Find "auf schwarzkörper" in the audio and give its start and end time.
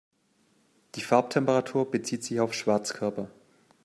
2.39-3.29